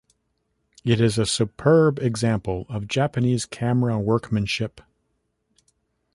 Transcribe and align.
It 0.83 0.99
is 0.99 1.19
a 1.19 1.27
superb 1.27 1.99
example 1.99 2.65
of 2.69 2.87
Japanese 2.87 3.45
camera 3.45 3.99
workmanship. 3.99 4.81